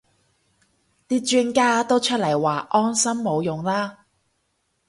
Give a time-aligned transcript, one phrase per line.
[1.07, 3.99] 啲專家都出嚟話安心冇用啦